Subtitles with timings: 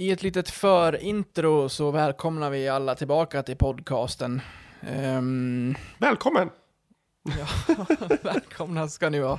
[0.00, 4.40] I ett litet förintro så välkomnar vi alla tillbaka till podcasten.
[4.90, 6.50] Um, Välkommen!
[7.38, 7.86] ja,
[8.22, 9.38] välkomna ska ni vara.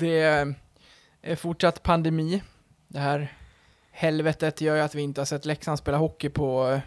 [0.00, 0.46] Det
[1.22, 2.42] är fortsatt pandemi.
[2.88, 3.32] Det här
[3.90, 6.80] helvetet gör ju att vi inte har sett Leksand spela hockey på...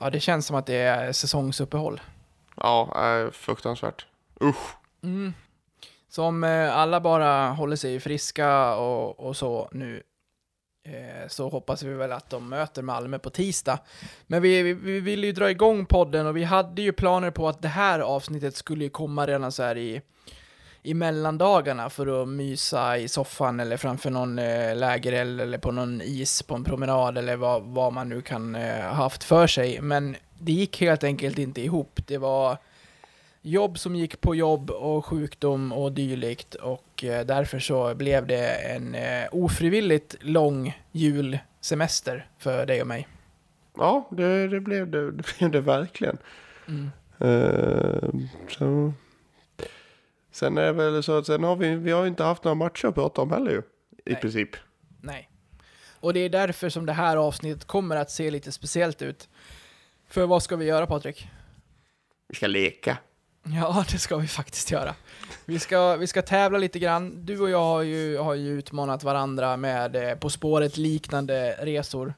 [0.00, 2.00] Ja, det känns som att det är säsongsuppehåll.
[2.56, 4.06] Ja, äh, fruktansvärt.
[4.40, 4.76] Usch.
[5.02, 5.34] Mm.
[6.08, 10.02] Så om eh, alla bara håller sig friska och, och så nu eh,
[10.84, 13.78] Eh, så hoppas vi väl att de möter Malmö på tisdag.
[14.26, 17.48] Men vi, vi, vi ville ju dra igång podden och vi hade ju planer på
[17.48, 20.02] att det här avsnittet skulle ju komma redan så här i,
[20.82, 26.00] i mellandagarna för att mysa i soffan eller framför någon eh, lägereld eller på någon
[26.02, 29.80] is på en promenad eller vad, vad man nu kan eh, ha haft för sig.
[29.80, 32.00] Men det gick helt enkelt inte ihop.
[32.06, 32.58] Det var
[33.42, 38.48] jobb som gick på jobb och sjukdom och dylikt och eh, därför så blev det
[38.48, 43.08] en eh, ofrivilligt lång julsemester för dig och mig.
[43.76, 46.18] Ja, det, det, blev, det, det blev det verkligen.
[46.68, 46.90] Mm.
[47.22, 48.10] Uh,
[48.48, 48.92] så.
[50.32, 52.86] Sen är det väl så att sen har vi, vi har inte haft några matcher
[52.86, 53.62] att prata om heller ju.
[54.04, 54.20] I Nej.
[54.20, 54.56] princip.
[55.00, 55.30] Nej.
[56.00, 59.28] Och det är därför som det här avsnittet kommer att se lite speciellt ut.
[60.08, 61.28] För vad ska vi göra Patrik?
[62.28, 62.98] Vi ska leka.
[63.42, 64.94] Ja, det ska vi faktiskt göra.
[65.44, 67.26] Vi ska, vi ska tävla lite grann.
[67.26, 72.14] Du och jag har ju, har ju utmanat varandra med eh, På spåret liknande resor.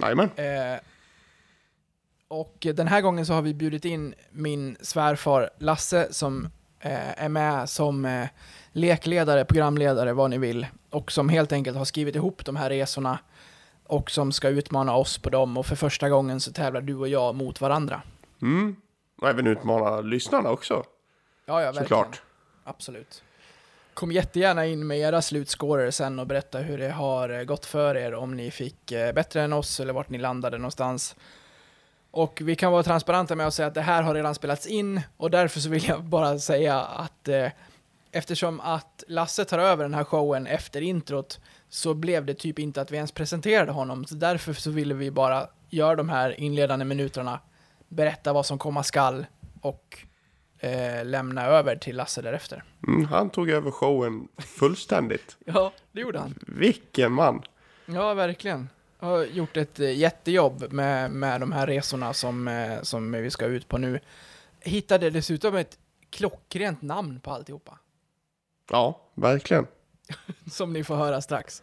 [0.00, 0.30] Jajamän.
[0.36, 0.80] Eh,
[2.28, 6.44] och den här gången så har vi bjudit in min svärfar Lasse som
[6.80, 8.28] eh, är med som eh,
[8.72, 10.66] lekledare, programledare, vad ni vill.
[10.90, 13.18] Och som helt enkelt har skrivit ihop de här resorna
[13.86, 15.56] och som ska utmana oss på dem.
[15.56, 18.02] Och för första gången så tävlar du och jag mot varandra.
[18.42, 18.76] Mm.
[19.18, 20.74] Och även utmana lyssnarna också.
[20.74, 20.82] Ja,
[21.46, 21.84] ja, verkligen.
[21.84, 22.22] Såklart.
[22.64, 23.22] Absolut.
[23.94, 27.94] Kom jättegärna in med era slutscorer sen och berätta hur det har eh, gått för
[27.96, 31.16] er, om ni fick eh, bättre än oss eller vart ni landade någonstans.
[32.10, 35.00] Och vi kan vara transparenta med att säga att det här har redan spelats in
[35.16, 37.48] och därför så vill jag bara säga att eh,
[38.12, 42.80] eftersom att Lasse tar över den här showen efter introt så blev det typ inte
[42.80, 44.04] att vi ens presenterade honom.
[44.04, 47.40] Så därför så ville vi bara göra de här inledande minuterna,
[47.88, 49.26] berätta vad som komma skall
[49.60, 49.98] och
[50.58, 52.64] eh, lämna över till Lasse därefter.
[52.86, 55.36] Mm, han tog över showen fullständigt.
[55.44, 56.34] Ja, det gjorde han.
[56.46, 57.42] Vilken man.
[57.86, 58.68] Ja, verkligen.
[58.98, 63.46] Har gjort ett eh, jättejobb med, med de här resorna som, eh, som vi ska
[63.46, 64.00] ut på nu.
[64.60, 65.78] Hittade dessutom ett
[66.10, 67.78] klockrent namn på alltihopa.
[68.70, 69.66] Ja, verkligen.
[70.50, 71.62] Som ni får höra strax.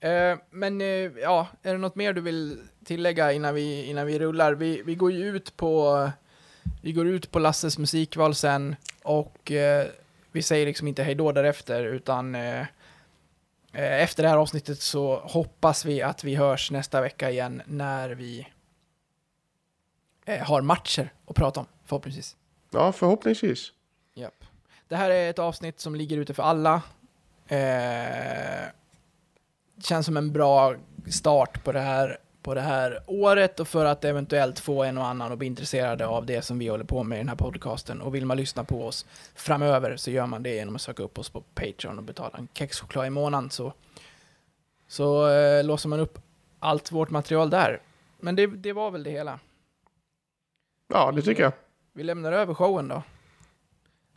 [0.00, 0.86] Eh, men eh,
[1.22, 4.52] ja, är det något mer du vill tillägga innan vi, innan vi rullar?
[4.52, 6.10] Vi, vi går ju ut på
[6.82, 9.86] vi går ut på Lasses musikval sen och eh,
[10.32, 12.36] vi säger liksom inte hejdå därefter utan
[13.72, 18.48] efter det här avsnittet så hoppas vi att vi hörs nästa vecka igen när vi
[20.42, 22.36] har matcher att prata om förhoppningsvis.
[22.70, 23.72] Ja, förhoppningsvis.
[24.14, 24.44] Japp.
[24.88, 26.82] Det här är ett avsnitt som ligger ute för alla.
[27.48, 28.68] Eh,
[29.80, 30.74] känns som en bra
[31.06, 35.06] start på det här på det här året och för att eventuellt få en och
[35.06, 38.00] annan att bli intresserade av det som vi håller på med i den här podcasten.
[38.00, 41.18] Och vill man lyssna på oss framöver så gör man det genom att söka upp
[41.18, 43.72] oss på Patreon och betala en kexchoklad i månaden så,
[44.86, 46.18] så eh, låser man upp
[46.58, 47.82] allt vårt material där.
[48.20, 49.40] Men det, det var väl det hela.
[50.88, 51.52] Ja, det tycker jag.
[51.92, 53.02] Vi lämnar över showen då.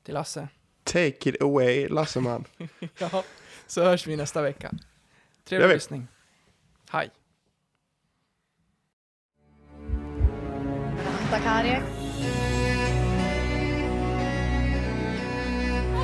[0.03, 0.47] Till Lasse.
[0.83, 2.45] Take it away, Lasseman.
[2.97, 3.23] ja,
[3.67, 4.71] så hörs vi nästa vecka.
[5.43, 6.07] Trevlig lyssning.
[6.89, 7.09] Hej.
[11.31, 11.81] Sakari.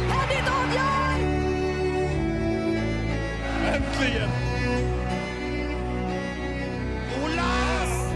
[0.10, 1.20] Henrik avgör!
[3.76, 4.30] Äntligen!
[7.24, 8.14] Olas!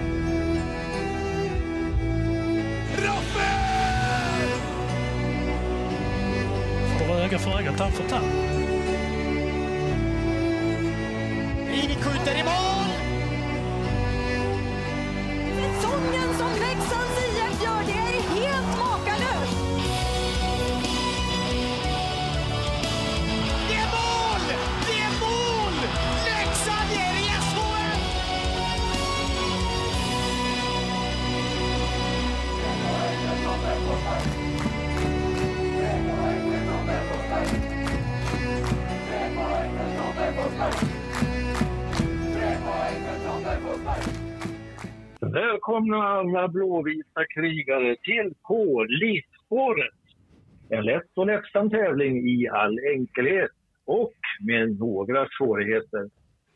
[2.98, 4.50] Rappel!
[6.96, 8.31] Står öga för öga, tand för tand.
[45.82, 49.94] Välkomna alla blåvita krigare till K-Livsspåret.
[50.70, 53.52] En lätt och lättsam tävling i all enkelhet
[53.86, 54.14] och
[54.48, 56.10] med några svårigheter.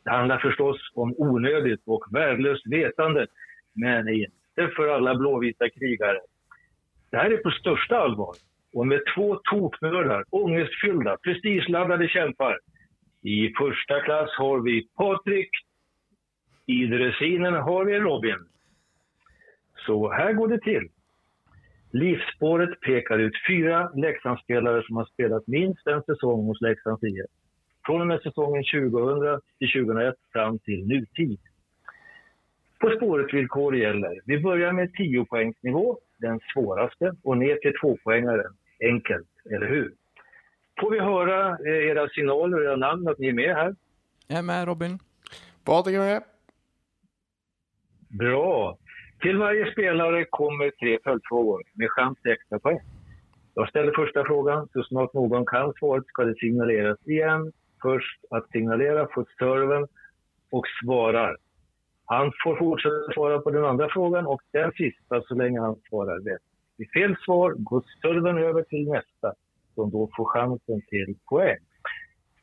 [0.04, 3.26] Det handlar förstås om onödigt och värdelöst vetande,
[3.74, 6.20] men inte för alla blåvita krigare.
[7.10, 8.34] Det här är på största allvar
[8.72, 12.58] och med två toknördar, ångestfyllda, prestigeladdade kämpar.
[13.22, 15.50] I första klass har vi Patrik,
[16.66, 18.55] i dressinen har vi Robin.
[19.86, 20.88] Så här går det till.
[21.90, 27.30] Livsspåret pekar ut fyra Leksandsspelare som har spelat minst en säsong hos Leksands IF.
[27.86, 31.40] Från och med säsongen 2000 till 2001 fram till nutid.
[32.80, 34.20] På spåret-villkor gäller.
[34.24, 38.56] Vi börjar med 10 poängsnivå, den svåraste, och ner till tvåpoängaren.
[38.80, 39.94] Enkelt, eller hur?
[40.80, 43.76] Får vi höra eh, era signaler och era namn att ni är med här?
[44.26, 44.98] Jag är med Robin.
[45.64, 46.22] Patrik är med.
[48.08, 48.78] Bra.
[49.20, 52.80] Till varje spelare kommer tre följdfrågor med chans till extra poäng.
[53.54, 54.68] Jag ställer första frågan.
[54.72, 57.52] Så snart någon kan svaret ska det signaleras igen.
[57.82, 59.86] Först att signalera får serven
[60.50, 61.36] och svarar.
[62.04, 66.18] Han får fortsätta svara på den andra frågan och den sista så länge han svarar
[66.18, 66.42] rätt.
[66.76, 69.34] Vid fel svar går serven över till nästa
[69.74, 71.58] som då får chansen till poäng.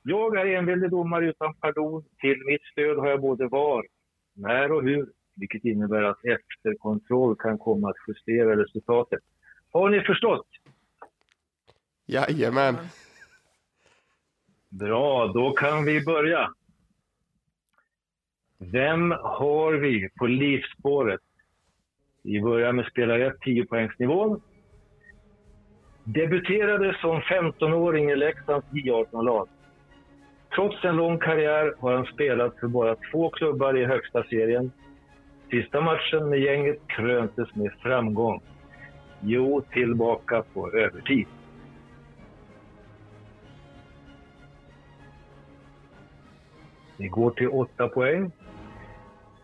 [0.03, 2.03] Jag är enväldig domare utan pardon.
[2.19, 3.85] Till mitt stöd har jag både var,
[4.33, 9.19] när och hur, vilket innebär att efterkontroll kan komma att justera resultatet.
[9.71, 10.47] Har ni förstått?
[12.05, 12.75] Jajamän.
[14.69, 16.53] Bra, då kan vi börja.
[18.57, 21.21] Vem har vi på livsspåret?
[22.23, 24.41] Vi börjar med spelare 1, 10 poängsnivån.
[26.03, 29.49] Debuterade som 15-åring i Leksands J18-lag.
[30.55, 34.71] Trots en lång karriär har han spelat för bara två klubbar i högsta serien.
[35.53, 38.41] Sista matchen med gänget kröntes med framgång.
[39.21, 41.27] Jo, tillbaka på övertid.
[46.97, 48.31] Det går till åtta poäng.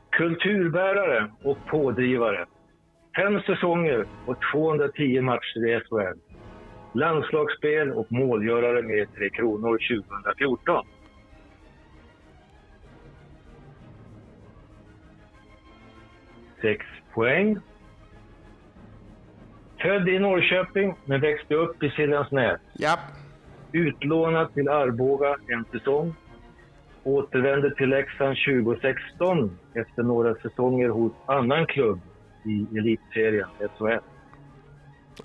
[0.09, 2.45] Kulturbärare och pådrivare.
[3.15, 6.19] Fem säsonger och 210 matcher i SHL.
[6.93, 9.79] Landslagsspel och målgörare med Tre Kronor
[10.33, 10.85] 2014.
[16.61, 17.59] Sex poäng.
[19.81, 22.61] Född i Norrköping men växte upp i Siljansnäs.
[22.73, 22.99] Japp.
[23.71, 26.13] Utlånad till Arboga en säsong.
[27.03, 31.99] Återvände till Leksand 2016 efter några säsonger hos annan klubb
[32.45, 33.47] i elitserien,
[33.77, 33.99] SHL.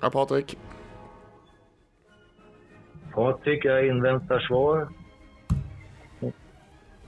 [0.01, 0.57] Ja, Patrik.
[3.13, 4.87] Patrik, jag inväntar svar.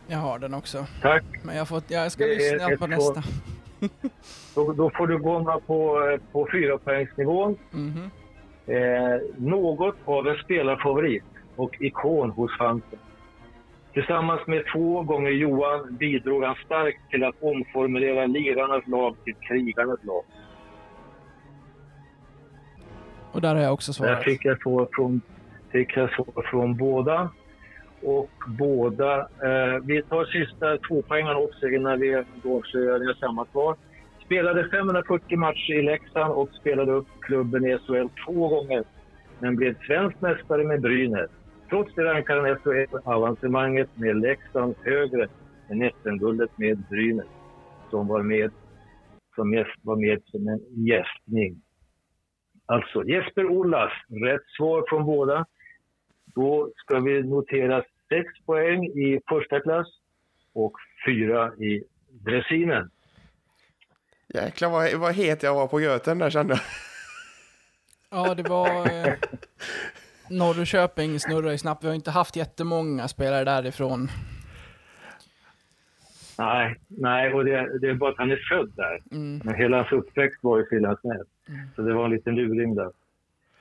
[0.08, 0.86] Jag har den också.
[1.02, 1.24] Tack.
[1.44, 2.88] Men jag, får, jag ska lyssna på svar.
[2.88, 3.24] nästa.
[4.56, 7.58] Då, då får du gå på, eh, på fyrapoängsnivån.
[7.72, 8.10] Mhm.
[8.66, 11.24] Eh, något av en spelarfavorit
[11.56, 13.00] och ikon hos fansen.
[13.94, 20.00] Tillsammans med två gånger Johan bidrog han starkt till att omformulera lirarnas lag till krigarnas
[20.04, 20.24] lag.
[23.32, 24.24] Och där har jag också Där svarat.
[24.24, 25.22] fick jag svar från,
[25.72, 27.30] fick jag svar från båda.
[28.08, 33.76] Och båda, eh, vi tar sista tvåpoängaren också innan vi går så gör samma svar.
[34.26, 38.84] Spelade 540 matcher i Leksand och spelade upp klubben i SHL två gånger.
[39.40, 41.30] Men blev svensk mästare med Brynäs.
[41.70, 45.28] Trots det rankar han SHL-avancemanget med Leksand högre
[45.70, 47.28] än SM-guldet med Brynäs.
[47.90, 48.52] Som var med
[49.36, 51.62] som gäst, var med som en gästning.
[52.66, 55.46] Alltså Jesper Ollas, rätt svar från båda.
[56.36, 59.88] Då ska vi notera sex poäng i första klass
[60.54, 60.74] och
[61.06, 62.90] fyra i dressinen.
[64.34, 66.62] Jäklar vad, vad het jag var på Göten där kände jag.
[68.10, 69.08] Ja, det var...
[69.08, 69.14] Eh,
[70.30, 71.84] Norrköping snurrar ju snabbt.
[71.84, 74.08] Vi har inte haft jättemånga spelare därifrån.
[76.38, 79.02] Nej, nej och det, det är bara att han är född där.
[79.12, 79.42] Mm.
[79.44, 81.28] Men hela hans uppväxt var i Siljansnäs.
[81.76, 82.92] Så det var en liten luring där.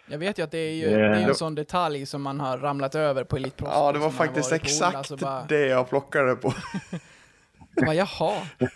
[0.09, 2.41] Jag vet ju att det är, ju, Eh, det är en sån detalj som man
[2.41, 3.73] har ramlat över på Elitproffs.
[3.75, 6.53] Ja, det var faktiskt exakt så bara, det jag plockade på.
[7.87, 8.43] bara, jaha.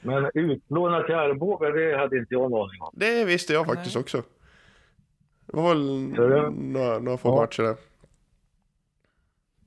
[0.00, 2.90] Men utlånat till Arboga, det hade inte jag en aning om.
[2.92, 4.22] Det visste jag faktiskt också.
[5.46, 7.36] Det var väl det- några, några få Ja.
[7.40, 7.76] matcher där.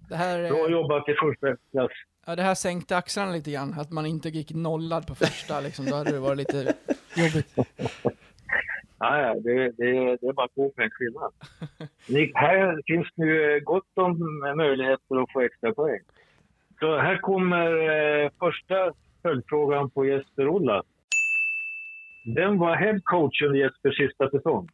[0.09, 1.91] Det här, Bra eh, jobbat i första klass.
[2.25, 3.75] ja, det här sänkte axlarna lite grann.
[3.79, 5.59] Att man inte gick nollad på första.
[5.59, 6.74] Liksom, då hade det varit lite
[7.15, 7.55] jobbigt.
[8.99, 11.31] Nej, det, det, det är bara två poängs skillnad.
[12.09, 16.01] Ni, här finns nu gott om möjligheter att få extra poäng.
[16.79, 20.83] Så här kommer eh, första följdfrågan på Jesper Ola.
[22.35, 24.69] Vem var headcoachen i Jespers sista säsong?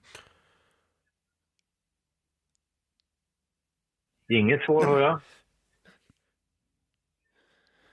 [4.30, 5.20] Inget svar hör jag.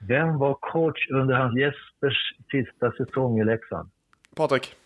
[0.09, 3.91] Vem var coach under hans Jespers sista säsong i Leksand?
[4.37, 4.77] Patrik.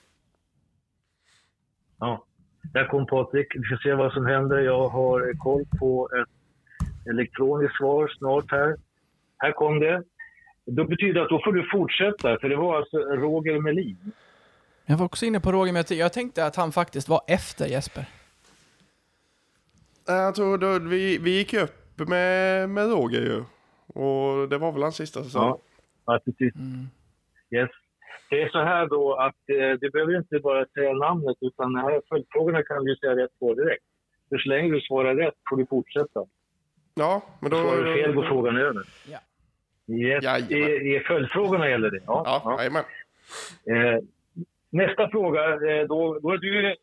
[2.02, 2.24] Ja,
[2.62, 3.46] där kom Patrik.
[3.54, 4.58] Vi ska se vad som händer.
[4.58, 6.28] Jag har koll på ett
[7.10, 8.76] elektroniskt svar snart här.
[9.38, 10.02] Här kom det.
[10.64, 14.12] Det betyder att då får du fortsätta, för det var alltså Roger Melin.
[14.86, 18.04] Jag var också inne på Roger, men jag, tänkte att han faktiskt var efter Jesper.
[20.08, 23.44] Nej, Jag tror då, vi, vi gick upp med, med Roger ju.
[23.86, 25.42] Och det var väl hans sista säsong.
[25.42, 25.58] Ja,
[26.06, 26.54] ja precis.
[26.54, 26.86] Mm.
[27.50, 27.70] Yes.
[28.32, 31.78] Det är så här då att eh, du behöver inte bara säga namnet, utan de
[31.80, 33.84] här följdfrågorna kan du säga rätt på direkt.
[34.28, 36.20] För så länge du svarar rätt får du fortsätta.
[36.94, 37.56] Ja, men då...
[37.56, 38.82] Svarar du fel går frågan över.
[39.10, 39.18] Ja.
[39.94, 40.24] Yes.
[40.24, 40.86] Jajamän.
[40.86, 42.00] I, I följdfrågorna gäller det.
[42.06, 42.62] Ja, Ja,
[43.66, 43.74] ja.
[43.74, 43.98] Eh,
[44.70, 46.74] nästa fråga, eh, då, då är du eh,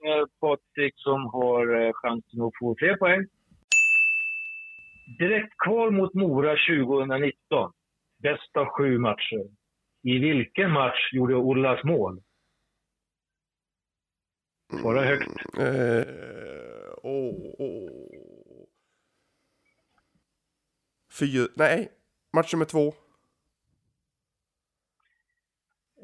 [0.42, 3.26] Patrik som har eh, chansen att få fler poäng.
[5.20, 7.72] Direkt kval mot Mora 2019.
[8.24, 9.59] Bäst av sju matcher.
[10.02, 12.22] I vilken match gjorde Ollas mål?
[14.82, 15.28] Svara högt.
[15.60, 16.06] Eh,
[17.04, 18.66] åh, åh.
[21.20, 21.48] Fyra...
[21.56, 21.92] Nej,
[22.34, 22.94] match nummer två.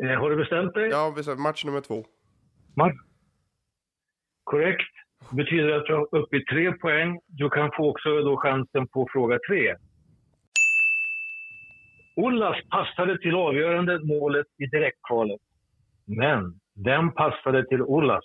[0.04, 0.90] Eh, har du bestämt dig?
[0.90, 2.06] Ja, match nummer två.
[2.76, 2.96] Mark.
[4.44, 4.92] Korrekt.
[5.30, 7.20] Det betyder att du är uppe i tre poäng.
[7.28, 9.76] Du kan få också då chansen på fråga tre.
[12.16, 15.42] Ollas passade till avgörande målet i direktkvalet.
[16.06, 18.24] Men vem passade till Ollas?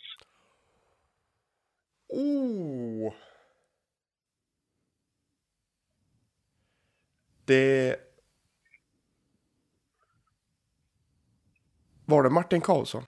[2.09, 3.12] Oh.
[7.44, 7.97] Det...
[12.04, 13.02] Var det Martin Karlsson?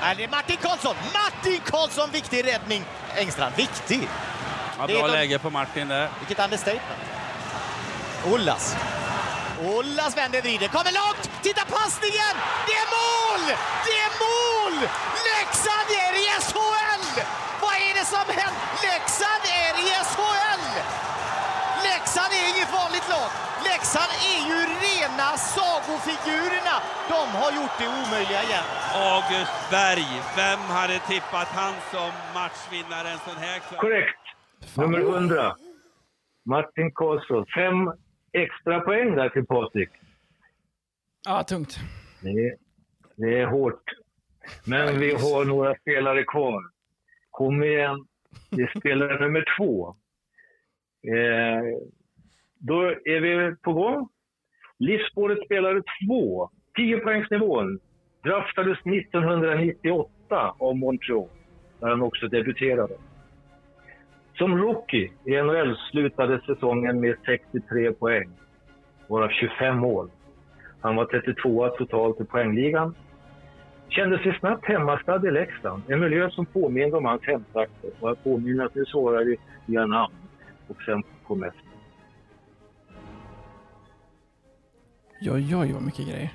[0.00, 0.94] Nej, det är Martin Karlsson!
[0.96, 2.82] Martin Karlsson, viktig räddning!
[3.18, 4.08] Engstrand, viktig!
[4.78, 6.08] Ja, Det är bra de- läge på Martin där.
[6.20, 7.00] Vilket understatement.
[8.34, 8.76] Ollas.
[9.64, 11.24] Ollas vänder, vrider, kommer långt!
[11.46, 12.34] Titta passningen!
[12.66, 13.44] Det är mål!
[13.86, 14.76] Det är mål!
[15.30, 17.04] Leksand är i SHL!
[17.62, 18.58] Vad är det som hänt?
[18.86, 20.62] Leksand är i SHL!
[21.88, 23.30] Leksand är inget vanligt lag.
[23.70, 26.76] Leksand är ju rena sagofigurerna.
[27.14, 28.66] De har gjort det omöjliga igen.
[28.94, 33.80] August Berg, vem hade tippat han som matchvinnare en sån här kväll?
[33.80, 34.22] Korrekt.
[34.74, 35.56] Nummer 100.
[36.46, 37.44] Martin Karlsson.
[37.54, 37.78] Fem
[38.36, 39.90] extra poäng där till Patrik.
[41.26, 41.78] Ja, tungt.
[42.22, 42.56] Det är,
[43.16, 43.82] det är hårt.
[44.64, 46.62] Men vi har några spelare kvar.
[47.30, 48.06] Kom igen.
[48.50, 49.88] Det är spelare nummer två.
[51.06, 51.62] Eh,
[52.58, 54.08] då är vi på gång.
[54.78, 56.50] Livsspåret spelare två.
[56.76, 57.80] 10 poängsnivån.
[58.22, 61.28] Draftades 1998 av Montreal,
[61.80, 62.94] där han också debuterade.
[64.38, 68.30] Som rookie i NHL slutade säsongen med 63 poäng,
[69.06, 70.10] varav 25 mål.
[70.80, 72.94] Han var 32 totalt i poängligan.
[73.88, 77.90] Kände sig snabbt hemmastad i Leksand, en miljö som påminde om hans hemtrakter.
[78.00, 80.14] Och jag påminner att nu svarar vi via namn
[80.68, 81.56] och sen på mest.
[85.20, 86.32] Oj, oj, vad mycket grejer.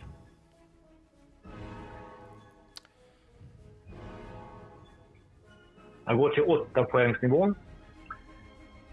[6.06, 7.56] Han går till 8 poängsnivån.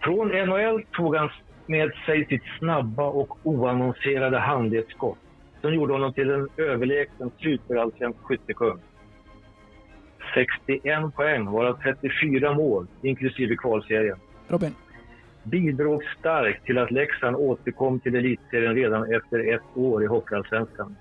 [0.08, 1.30] Från NHL tog han
[1.66, 5.18] med sig sitt snabba och oannonserade handledsskott
[5.60, 8.78] som gjorde honom till en överlägsen superallsvensk skyttekung.
[10.34, 14.18] 61 poäng, varav 34 mål, inklusive kvalserien.
[14.48, 14.74] Robin.
[15.42, 20.96] Bidrog starkt till att Leksand återkom till elitserien redan efter ett år i Hockeyallsvenskan.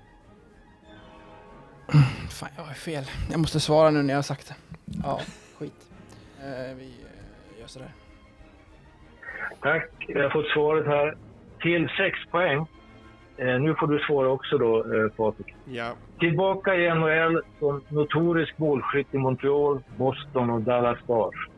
[2.30, 3.04] Fan, jag är fel.
[3.30, 4.54] Jag måste svara nu när jag har sagt det.
[5.02, 5.20] Ja,
[5.58, 5.90] skit.
[6.40, 7.90] Eh, vi eh, gör sådär.
[9.62, 9.90] Tack.
[10.08, 11.16] Jag har fått svaret här.
[11.60, 12.66] Till 6 poäng.
[13.36, 15.54] Eh, nu får du svara också då, eh, Patrik.
[15.64, 15.92] Ja.
[16.18, 21.48] Tillbaka i NHL som notorisk målskytt i Montreal, Boston och Dallas Stars.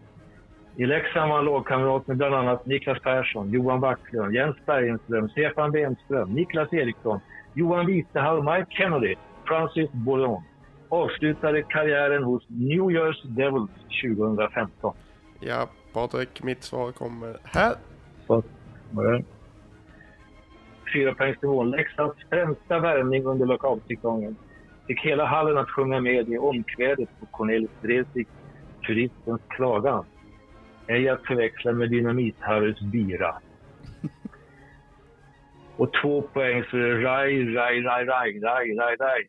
[0.76, 5.72] I Leksand var han lagkamrat med bland annat Niklas Persson, Johan Backlund, Jens Bergenström, Stefan
[5.72, 7.20] Benström, Niklas Eriksson,
[7.54, 9.14] Johan Vitehall, Mike Kennedy,
[9.44, 10.42] Francis Bouillon.
[10.88, 13.70] Avslutade karriären hos New Jersey Devils
[14.02, 14.94] 2015.
[15.40, 17.74] Ja, Patrik, mitt svar kommer här.
[20.92, 21.70] Fyra poängsnivån.
[21.70, 24.36] Leksands främsta värvning under lockoutsäsongen.
[24.86, 28.28] Fick hela hallen att sjunga med i omkvädet på Cornelis Vreeswijk,
[28.86, 30.04] Turistens klagan.
[30.86, 33.34] Ej att förväxla med Dynamit-Harrys bira.
[35.76, 39.28] Och två poäng det Raj, Raj, Raj, Raj, Raj, Raj, Raj.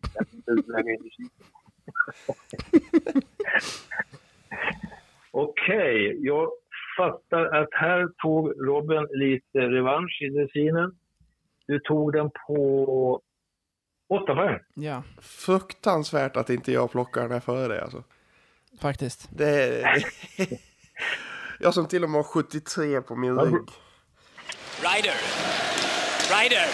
[5.31, 6.49] Okej, jag
[7.01, 10.91] fattar att här tog Robin lite revansch i dressinen.
[11.67, 13.21] Du tog den på
[14.09, 14.59] åtta poäng.
[14.73, 18.03] Ja, Fruktansvärt att inte jag plockar den här före dig alltså.
[18.81, 19.29] faktiskt.
[19.37, 20.03] Det är...
[21.59, 23.69] jag som till och med har 73 på min rygg.
[24.85, 25.17] Ryder.
[26.33, 26.67] Ryder.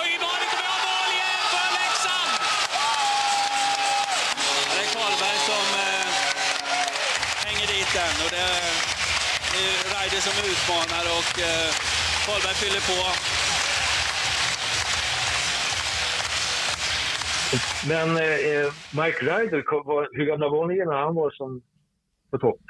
[0.00, 2.32] Oj, var det bra mål igen för Leksand!
[4.70, 6.06] Det är Karlberg som eh,
[7.46, 8.93] hänger dit den och det
[10.04, 11.70] Ryder som utmanar och eh,
[12.26, 12.98] Karlberg fyller på.
[17.88, 18.72] Men eh,
[19.04, 21.62] Mike Ryder, var, hur gamla var ni när han var som
[22.30, 22.60] på topp?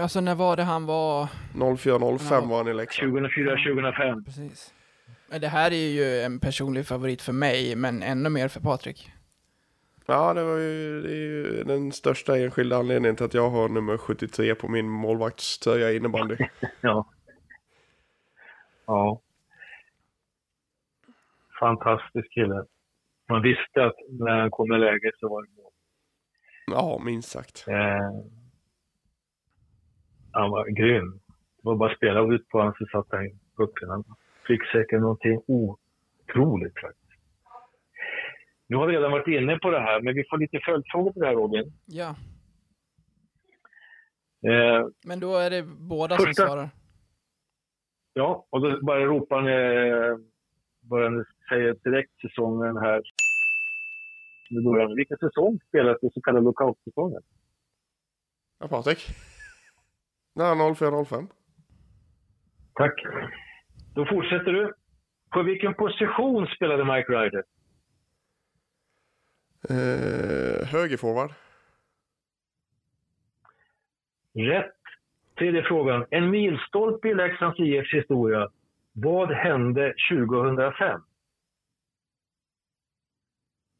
[0.00, 1.28] Alltså när var det han var?
[1.54, 3.12] 04-05 var han i Leksand.
[3.12, 4.24] 2004-2005.
[4.24, 4.74] Precis.
[5.30, 9.10] Men det här är ju en personlig favorit för mig, men ännu mer för Patrik.
[10.06, 13.68] Ja, det var ju, det är ju den största enskilda anledningen till att jag har
[13.68, 16.36] nummer 73 på min målvaktströja i innebandy.
[16.80, 17.06] Ja.
[18.86, 19.20] Ja.
[21.60, 22.64] Fantastisk kille.
[23.28, 25.72] Man visste att när han kom i läge så var det mål.
[26.66, 27.64] Ja, minst sagt.
[27.68, 28.10] Eh,
[30.32, 31.20] han var grym.
[31.56, 33.88] Det var bara att spela ut på honom så satt han i pucken.
[33.88, 34.04] Han
[34.46, 37.05] fick säkert någonting otroligt faktiskt.
[38.68, 41.20] Nu har vi redan varit inne på det här, men vi får lite följdfrågor på
[41.20, 41.72] det här Robin.
[41.86, 42.16] Ja,
[44.46, 46.68] Eh, men då är det båda som Första- svarar.
[48.12, 49.50] ja, och då bara ropar ni,
[49.90, 50.16] eh,
[50.80, 53.02] bara ni säger direkt säsongen här.
[54.50, 54.94] Nu börjar vi.
[54.94, 57.22] Vilken säsong spelas det så kallade lockoutsäsongen?
[58.58, 58.98] Ja, Patrik?
[60.34, 61.26] Ja, 04-05.
[62.74, 62.94] Tack.
[63.94, 64.74] Då fortsätter du.
[65.30, 67.44] På vilken position spelade Mike Ryder?
[69.70, 71.30] Eh, högerforward.
[74.34, 74.72] Rätt.
[75.38, 76.06] Tredje frågan.
[76.10, 78.48] En milstolpe i Leksands IFs historia.
[78.92, 81.00] Vad hände 2005?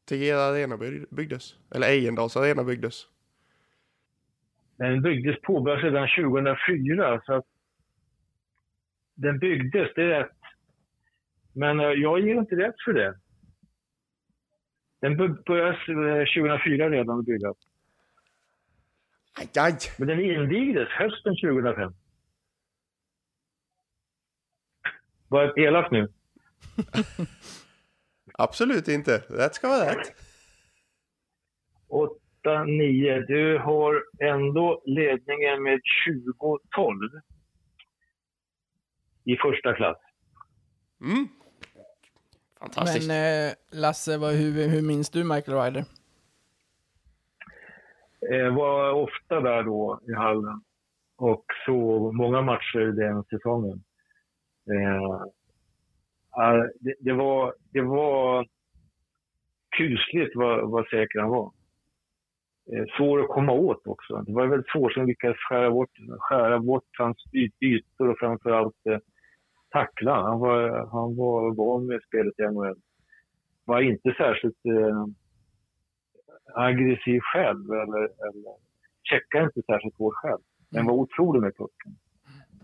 [0.09, 1.55] Tegera Arena by- byggdes.
[1.75, 3.07] Eller Ejendals Arena byggdes.
[4.77, 7.23] Den byggdes påbörjades redan 2004.
[7.27, 7.45] Så att
[9.15, 10.31] den byggdes, det är rätt.
[11.53, 13.19] Men eh, jag ger inte rätt för det.
[15.01, 15.71] Den började
[16.21, 17.57] eh, 2004 redan att byggas.
[19.39, 19.79] Aj, aj!
[19.99, 21.93] Men den invigdes hösten 2005.
[25.29, 26.09] Var jag elak nu?
[28.39, 29.19] Absolut inte.
[29.29, 30.13] Rätt ska vara rätt.
[31.89, 33.21] 8, 9.
[33.21, 37.21] Du har ändå ledningen med 20-12
[39.25, 39.99] i första klass.
[41.01, 41.29] Mm.
[42.61, 43.09] Fantastiskt.
[43.09, 45.85] Men eh, Lasse, vad, hur, hur minns du Michael Ryder?
[48.33, 50.61] Eh, var ofta där då i hallen
[51.17, 53.83] och såg många matcher den säsongen.
[54.71, 55.27] Eh,
[56.31, 58.47] ah, det, det, var, det var
[59.77, 61.53] kusligt vad, vad säker han var.
[62.73, 64.23] Eh, svår att komma åt också.
[64.27, 67.25] Det var väldigt få som lyckades skära bort, skära bort hans
[67.61, 68.99] ytor och framförallt eh,
[69.77, 70.15] tackla.
[70.23, 70.61] Han var,
[70.93, 72.79] han var van med spelet i NHL.
[73.65, 75.05] Var inte särskilt eh,
[76.55, 78.55] aggressiv själv eller, eller
[79.03, 80.43] checkade inte särskilt hårt själv.
[80.71, 81.93] Men var otrolig med pucken.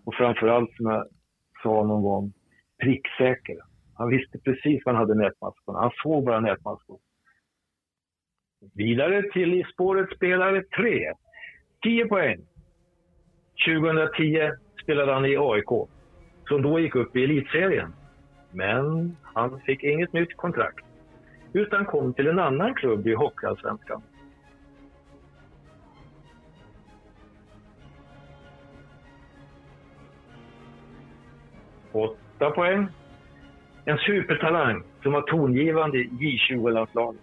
[0.05, 1.07] Och framförallt som jag
[1.62, 2.33] sa någon gång,
[2.83, 3.57] pricksäker.
[3.94, 5.81] Han visste precis var han hade nätmaskorna.
[5.81, 6.98] Han såg bara nätmaskor.
[8.75, 11.12] Vidare till i spåret spelare 3.
[11.83, 12.40] 10 poäng.
[13.66, 14.51] 2010
[14.83, 15.88] spelade han i AIK,
[16.48, 17.92] som då gick upp i elitserien.
[18.50, 20.85] Men han fick inget nytt kontrakt
[21.52, 24.02] utan kom till en annan klubb i Hockeyallsvenskan.
[31.92, 32.87] Åtta poäng.
[33.85, 37.20] En supertalang som var tongivande i J20-landslaget.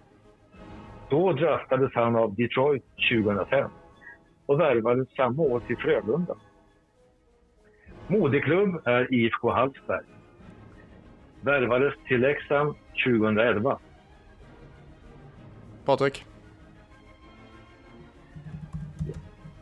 [1.10, 3.70] Då draftades han av Detroit 2005
[4.46, 6.34] och värvades samma år till Frölunda.
[8.10, 10.04] Moderklubb är IFK Hallsberg.
[11.40, 12.74] Värvades till Leksand
[13.06, 13.78] 2011.
[15.84, 16.26] Patrik?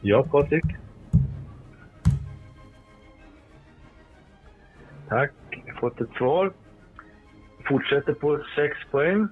[0.01, 0.65] Ja, Patrik.
[5.09, 5.33] Tack,
[5.67, 6.53] jag har fått ett svar.
[7.69, 9.29] Fortsätter på 6 poäng.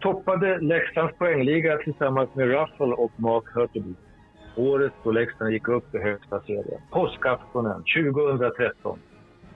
[0.00, 4.09] Toppade Leksands poängliga tillsammans med Ruffle och Mark Hurtubise.
[4.56, 6.80] Året då Leksand gick upp i högsta serien.
[6.90, 7.84] Påskaftonen
[8.28, 8.98] 2013.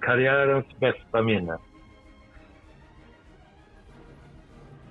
[0.01, 1.59] Karriärens bästa minne.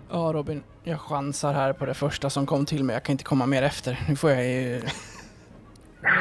[0.09, 2.93] Ja, Robin, jag chansar här på det första som kom till mig.
[2.93, 3.99] Jag kan inte komma mer efter.
[4.09, 4.81] Nu får jag ju...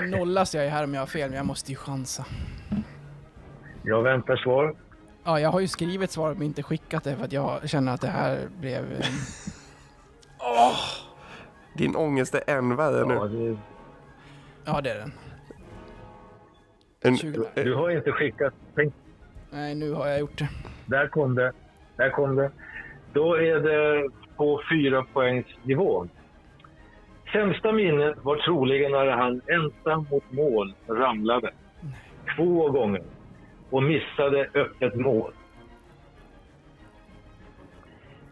[0.02, 2.26] Nu nollas jag ju här om jag har fel, men jag måste ju chansa.
[3.82, 4.74] Jag väntar svar.
[5.24, 8.00] Ja, jag har ju skrivit svaret men inte skickat det för att jag känner att
[8.00, 8.92] det här blev...
[10.40, 10.76] eh,
[11.76, 13.50] Din ångest är än värre Ja, nu.
[13.54, 13.58] det,
[14.64, 15.12] Ja, det är den.
[17.04, 17.46] En, 20.
[17.54, 18.54] du har inte skickat...
[18.74, 18.94] Tänk,
[19.50, 20.48] Nej, nu har jag gjort det.
[20.86, 21.52] där kom det.
[21.96, 22.50] Där kom det.
[23.12, 26.06] Då är det på fyra poängs nivå.
[27.32, 31.52] Sämsta minnet var troligen när han ensam mot mål ramlade.
[32.36, 33.02] Två gånger.
[33.70, 35.32] Och missade öppet mål.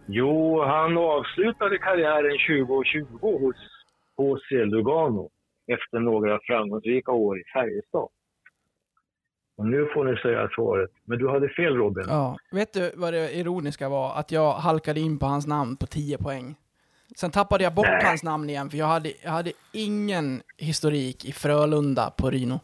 [0.06, 3.56] Jo, han avslutade karriären 2020 hos
[4.16, 5.30] HC Lugano
[5.74, 8.08] efter några framgångsrika år i Färjestad.
[9.56, 10.90] Och nu får ni säga svaret.
[11.04, 12.04] Men du hade fel Robin.
[12.08, 12.36] Ja.
[12.52, 14.14] Vet du vad det ironiska var?
[14.14, 16.54] Att jag halkade in på hans namn på 10 poäng.
[17.16, 18.04] Sen tappade jag bort Nej.
[18.04, 22.60] hans namn igen, för jag hade, jag hade ingen historik i Frölunda på Rino.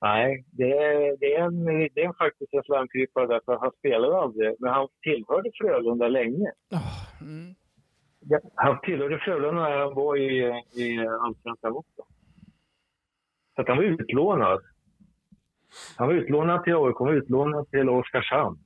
[0.00, 1.64] Nej, det är, det är, en,
[1.94, 4.56] det är faktiskt en slamkrypare därför att han spelade aldrig.
[4.58, 6.52] Men han tillhörde Frölunda länge.
[6.72, 7.54] Åh, mm.
[8.20, 10.38] Ja, Han tillhörde Frölunda när han var i,
[10.72, 12.02] i Allsvenskan också.
[13.54, 14.60] Så att han var utlånad.
[15.96, 18.58] Han var utlånad till AIK, han var utlånad till Oskarshamn.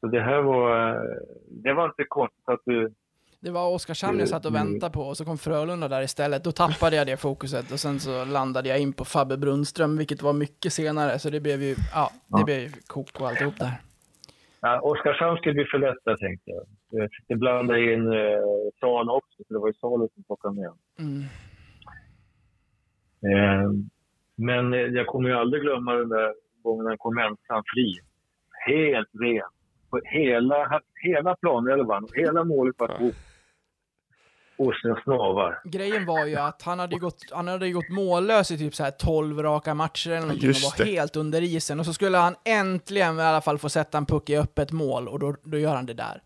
[0.00, 0.94] Så det här var...
[0.94, 1.00] eh,
[1.48, 2.92] Det var inte konstigt att du...
[3.40, 4.66] Det var Oskarshamn jag satt och Mm.
[4.72, 6.44] väntade på och så kom Frölunda där istället.
[6.44, 10.22] Då tappade jag det fokuset och sen så landade jag in på Fabbe Brunström, vilket
[10.22, 11.18] var mycket senare.
[11.18, 12.44] Så det blev ju, ja, det Ja.
[12.44, 13.72] blev ju kok och alltihop där.
[14.60, 16.64] Ja, Oskarshamn skulle bli för lätt där, tänkte jag.
[16.90, 18.38] Jag försökte blanda in eh,
[18.80, 20.72] Sala också, för det var ju Sala som plockade med.
[20.98, 21.22] Mm.
[23.26, 23.70] Eh,
[24.36, 27.98] men eh, jag kommer ju aldrig glömma den där gången han kom ensam fri.
[28.66, 29.50] Helt ren.
[29.90, 33.14] På hela, hela planelvan, och hela målet var ihop.
[34.58, 35.62] Och sina snavar.
[35.64, 38.90] Grejen var ju att han hade gått, han hade gått mållös i typ så här
[38.90, 40.92] 12 raka matcher eller någonting Just och var det.
[40.92, 41.80] helt under isen.
[41.80, 45.08] Och så skulle han äntligen i alla fall få sätta en puck i öppet mål
[45.08, 46.22] och då, då gör han det där.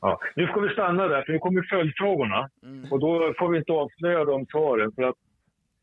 [0.00, 0.20] Ja.
[0.36, 2.50] Nu ska vi stanna där, för nu kommer följdfrågorna.
[2.90, 4.92] Och då får vi inte avslöja de svaren.
[4.92, 5.16] För att,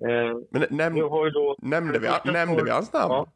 [0.09, 1.55] eh, Men näm, nu har ju då...
[1.61, 3.13] nämnde, vi, nämnde vi hans namn?
[3.13, 3.27] Ja.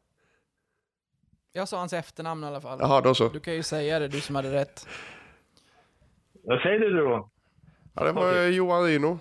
[1.52, 2.78] Jag sa hans efternamn i alla fall.
[2.80, 3.28] Jaha, då så.
[3.28, 4.88] Du kan ju säga det, du som hade rätt.
[6.44, 7.28] Vad säger du då?
[7.94, 8.56] Ja, det var Okej.
[8.56, 9.18] Johan Rino.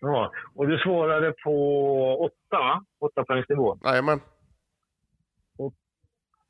[0.00, 0.32] Ja.
[0.54, 1.54] Och du svarade på
[2.20, 2.84] åtta, va?
[2.98, 3.78] Åtta poängsnivå.
[3.84, 4.20] Jajamän.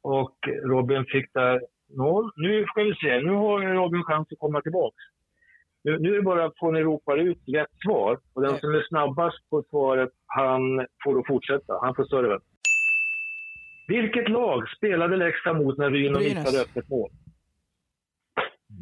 [0.03, 1.61] Och Robin fick där
[1.97, 2.33] noll.
[2.37, 4.97] Nu ska vi se, nu har Robin chans att komma tillbaka.
[5.85, 8.19] Nu, nu är det bara att få ni ropar ut rätt svar.
[8.33, 10.61] Och den som är snabbast på svaret, han
[11.05, 11.79] får då fortsätta.
[11.83, 12.41] Han får serven.
[13.89, 16.45] Vilket lag spelade Leksand mot när Ryn och Brynäs.
[16.45, 17.11] missade öppet mål?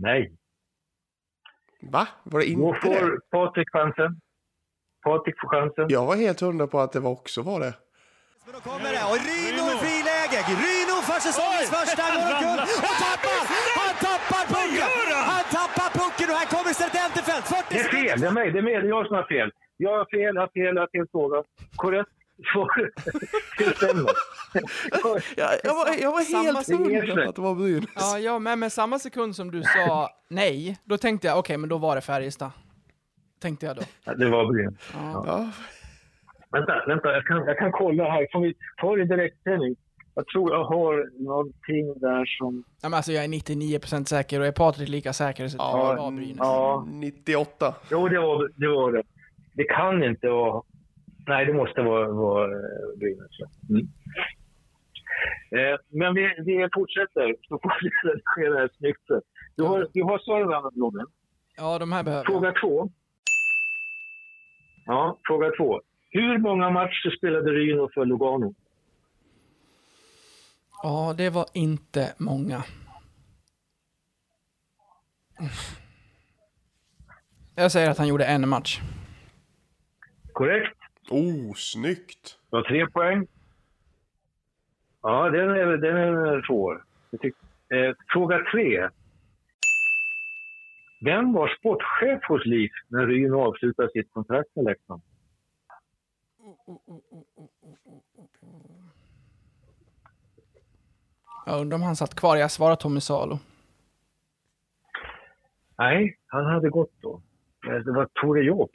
[0.01, 0.33] Nej.
[1.83, 2.09] Va?
[2.25, 2.94] Var det Då inte det?
[3.01, 4.20] får Patrik chansen.
[5.05, 5.87] Patrik får chansen.
[5.88, 7.75] Jag var helt hundra på att det var också var det.
[8.44, 10.38] Men då kommer det och Ryno i friläge.
[10.64, 13.41] Ryno för säsongens första mål och tappar!
[13.81, 14.88] Han tappar pucken!
[15.33, 16.73] Han tappar pucken och här kommer
[17.05, 17.45] Enterfelt.
[17.49, 18.51] 40 Det är fel, det är mig.
[18.51, 18.75] Det är, mig.
[18.75, 19.51] Det är jag som har fel.
[19.77, 21.43] Jag har fel, jag har fel, jag har fel fråga.
[21.77, 22.11] Korrekt
[22.53, 22.91] svar.
[23.59, 24.11] Det stämmer.
[25.37, 27.88] Jag, jag var, jag var helt hundra på att det var Brynäs.
[27.95, 31.69] Ja, ja men med samma sekund som du sa nej, då tänkte jag okej, men
[31.69, 32.51] då var det Färjestad.
[33.43, 33.83] Tänkte jag då.
[34.05, 34.75] Ja, Det var Brynäs.
[34.95, 35.25] Ja.
[35.27, 35.51] Ja,
[36.51, 37.12] Vänta, vänta.
[37.12, 38.27] Jag kan, jag kan kolla här.
[38.33, 39.77] Får vi ta det i direktsändning?
[40.14, 42.64] Jag tror jag har någonting där som...
[42.83, 46.01] Ja, men alltså jag är 99% säker och är Patrik lika säker så Ja, det
[46.01, 46.37] var Brynäs.
[46.38, 47.75] Ja, 98.
[47.90, 48.68] jo, det var det.
[48.68, 49.03] Var det.
[49.55, 50.62] det kan inte vara...
[51.27, 53.38] Nej, det måste vara, vara eh, Brynäs.
[53.70, 53.88] Mm.
[55.57, 59.09] Eh, men vi, vi fortsätter, så får vi redigera det här snyggt.
[59.57, 61.07] Du har, du har svaret, Robin.
[61.57, 62.33] Ja, de här behöver jag.
[62.33, 62.88] Fråga två.
[64.87, 65.81] Ja, fråga två.
[66.11, 68.55] Hur många matcher spelade Ryno för Lugano?
[70.83, 72.64] Ja, det var inte många.
[77.55, 78.81] Jag säger att han gjorde en match.
[80.33, 80.79] Korrekt.
[81.11, 82.38] Oh, snyggt.
[82.51, 83.27] Du har tre poäng.
[85.03, 86.85] Ja, den är, den är svår.
[87.21, 87.35] Tyck,
[87.68, 88.88] eh, fråga tre.
[91.05, 95.03] Vem var sportchef hos LIF när Ryno avslutade sitt kontrakt med Leksand?
[101.46, 102.37] Jag undrar om han satt kvar.
[102.37, 103.38] Jag svarar Tommy Salo.
[105.78, 107.20] Nej, han hade gått då.
[107.85, 108.70] Det var Tore Jobs.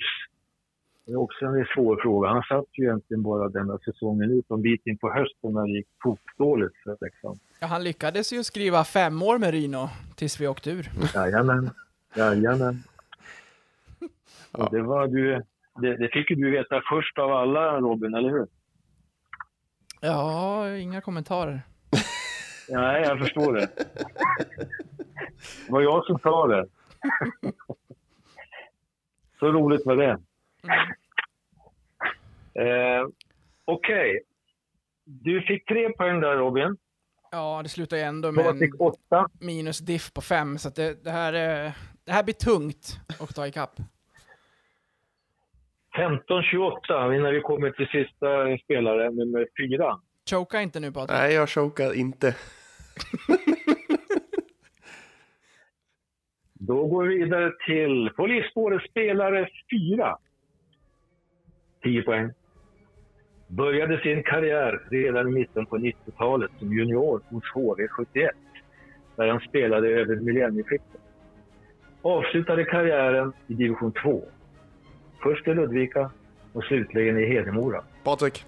[1.06, 2.30] Det är också en svår fråga.
[2.30, 5.72] Han satt ju egentligen bara denna säsongen ut, en bit in på hösten när det
[5.72, 7.40] gick tokdåligt för Leksand.
[7.60, 10.90] Ja, han lyckades ju skriva fem år med Ryno tills vi åkte ur.
[11.16, 11.70] Jajamän.
[12.16, 12.84] Jajamän.
[14.52, 15.44] Och det, var du,
[15.82, 18.48] det, det fick ju du veta först av alla, Robin, eller hur?
[20.02, 21.62] Ja, inga kommentarer.
[22.70, 23.70] Nej, jag förstår det.
[25.66, 26.68] Det var jag som sa det.
[29.40, 30.18] Så roligt var det.
[32.54, 33.08] Eh,
[33.66, 34.22] Okej.
[35.04, 36.78] Du fick tre poäng där Robin.
[37.32, 38.60] Ja, det slutar ju ändå med en
[39.40, 41.72] minus diff på fem, så att det, det, här, är-
[42.04, 43.80] det här blir tungt att ta ikapp.
[45.98, 50.00] 15-28 innan vi kommer till sista spelare, nummer fyra.
[50.30, 51.20] Choka inte nu Patrik.
[51.20, 52.36] Nej, jag chokar inte.
[56.54, 59.50] Då går vi vidare till polisspåret spelare
[59.98, 60.18] 4.
[61.84, 62.32] 10 poäng.
[63.48, 68.30] Började sin karriär redan i mitten på 90-talet som junior hos HV71
[69.16, 71.02] där han spelade över millennieskiftet.
[72.02, 74.24] Avslutade karriären i division 2.
[75.24, 76.12] Först i Ludvika
[76.54, 77.84] och slutligen i Hedemora.
[78.04, 78.46] Patrik.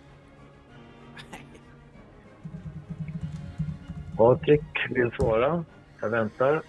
[4.19, 5.65] Patrik vill svara.
[6.01, 6.61] Jag väntar.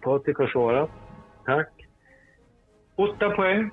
[0.00, 0.90] Patrik har svarat.
[1.44, 1.68] Tack.
[2.96, 3.70] Åtta poäng.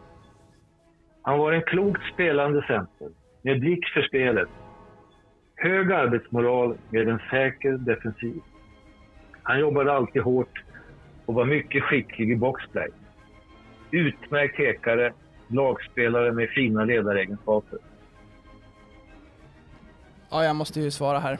[1.21, 3.09] Han var en klokt spelande center
[3.41, 4.49] med blick för spelet.
[5.55, 8.41] Hög arbetsmoral med en säker defensiv.
[9.43, 10.63] Han jobbade alltid hårt
[11.25, 12.89] och var mycket skicklig i boxplay.
[13.91, 15.13] Utmärkt hekare,
[15.47, 17.79] lagspelare med fina ledaregenskaper.
[20.31, 21.37] Ja, jag måste ju svara här.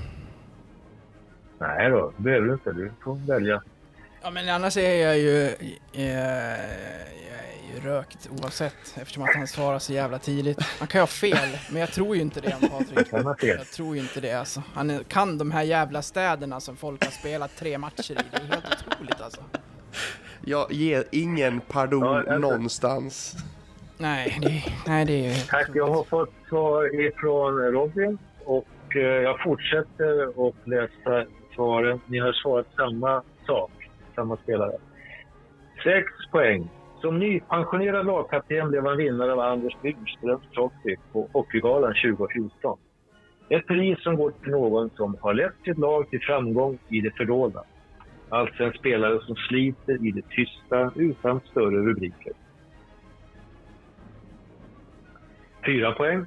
[1.68, 2.72] Nej då, det behöver du inte.
[2.72, 3.62] Du får välja.
[4.22, 5.46] Ja, men annars är jag ju,
[5.94, 10.62] eh, jag är ju rökt oavsett eftersom att han svarar så jävla tidigt.
[10.80, 13.08] Han kan ju ha fel, men jag tror ju inte det om Patrik.
[13.50, 14.64] Jag tror ju inte det alltså.
[14.74, 18.16] Han är, kan de här jävla städerna som folk har spelat tre matcher i.
[18.32, 19.42] Det är helt otroligt alltså.
[20.46, 23.36] Jag ger ingen pardon Ja, jag- någonstans.
[23.98, 25.36] Nej, det, nej, det är ju...
[25.50, 32.00] Tack, jag har fått svar ifrån Robin och eh, jag fortsätter att läsa svaren.
[32.08, 33.72] Ni har svarat samma sak,
[34.16, 34.78] samma spelare.
[35.84, 36.70] Sex poäng.
[37.02, 42.78] Som nypensionerad lagkapten blev han vinnare av Anders Byggströms trophy på Hockeygalan 2014.
[43.50, 47.12] Ett pris som går till någon som har lett sitt lag till framgång i det
[47.18, 47.64] fördolda.
[48.30, 52.34] Alltså en spelare som sliter i det tysta utan större rubriker.
[55.66, 56.26] Fyra poäng.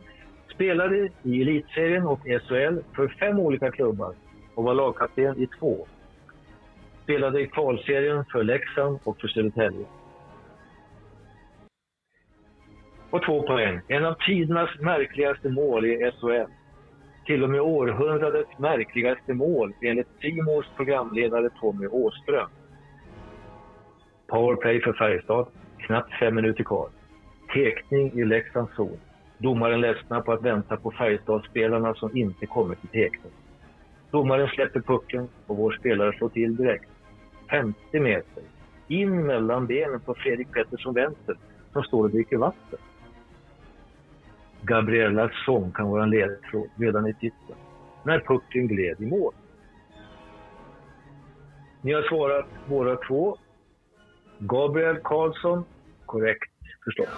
[0.54, 4.14] Spelade i Elitserien och SHL för fem olika klubbar
[4.56, 5.86] och var lagkapten i två.
[7.02, 9.86] Spelade i kvalserien för Leksand och för Södertälje.
[13.10, 13.80] Och två poäng.
[13.88, 16.50] En av tidernas märkligaste mål i SHL.
[17.26, 22.48] Till och med århundradets märkligaste mål enligt Simors programledare Tommy Åström.
[24.26, 25.46] Powerplay för Färjestad.
[25.78, 26.88] Knappt fem minuter kvar.
[27.54, 28.98] Tekning i Leksands zon.
[29.38, 33.32] Domaren ledsnar på att vänta på Färjestadsspelarna som inte kommer till tekning.
[34.10, 36.90] Domaren släpper pucken och vår spelare slår till direkt.
[37.50, 38.42] 50 meter.
[38.88, 41.36] In mellan benen på Fredrik Pettersson vänster
[41.72, 42.78] som står och dricker vatten.
[44.62, 47.58] Gabriellas sång kan vara en ledtråd redan i titeln.
[48.02, 49.34] När pucken gled i mål.
[51.80, 53.38] Ni har svarat båda två.
[54.38, 55.64] Gabriel Karlsson,
[56.06, 56.52] korrekt
[56.84, 57.08] förstås.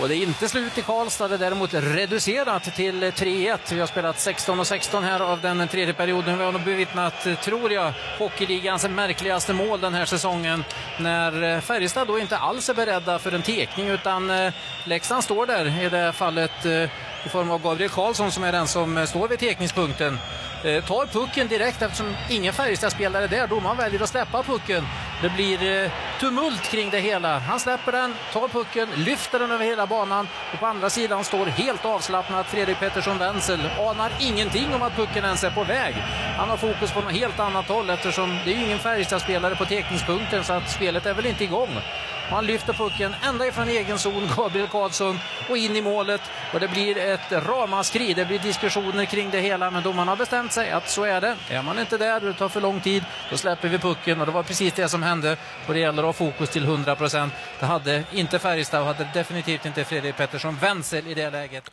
[0.00, 3.58] Och det är inte slut i Karlstad, det är däremot reducerat till 3-1.
[3.70, 6.38] Vi har spelat 16 och 16 här av den tredje perioden.
[6.38, 10.64] Vi har nog bevittnat, tror jag, hockeyligans märkligaste mål den här säsongen.
[11.00, 14.52] När eh, Färjestad då inte alls är beredda för en tekning utan eh,
[14.84, 16.90] Leksand står där i det fallet eh,
[17.26, 20.18] i form av Gabriel Karlsson som är den som eh, står vid tekningspunkten.
[20.64, 23.46] Eh, tar pucken direkt eftersom ingen Färjestad-spelare är där.
[23.46, 24.84] Domaren väljer att släppa pucken.
[25.22, 27.38] Det blir eh, tumult kring det hela.
[27.38, 31.46] Han släpper den, tar pucken, lyfter den över hela banan och på andra sidan står
[31.46, 33.60] helt avslappnat Fredrik Pettersson Wenzel.
[33.78, 35.94] Anar ingenting om att pucken ens är på väg.
[36.36, 39.64] Han har fokus på något helt annat håll eftersom det är ju ingen Färjestad-spelare på
[39.64, 41.80] tekningspunkten så att spelet är väl inte igång.
[42.28, 45.16] Och han lyfter pucken ända ifrån egen zon, Gabriel Karlsson,
[45.50, 46.20] och in i målet.
[46.54, 50.52] Och det blir ett ramaskri, det blir diskussioner kring det hela, men domaren har bestämt
[50.52, 51.36] sig att så är det.
[51.50, 54.20] Är man inte där och det tar för lång tid, då släpper vi pucken.
[54.20, 55.36] Och det var precis det som hände.
[55.68, 57.32] Och det gäller att ha fokus till 100 procent.
[57.60, 61.70] Det hade inte Färjestad och hade definitivt inte Fredrik Pettersson Wenzel i det läget.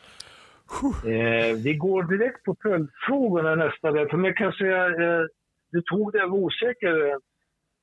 [1.05, 4.09] Eh, vi går direkt på följdfrågorna nästa vecka.
[4.09, 5.23] För mig kan säga, eh,
[5.71, 7.17] du tog det, jag var osäker.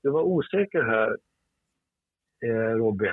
[0.03, 1.17] Du var osäker här,
[2.79, 3.13] Robin.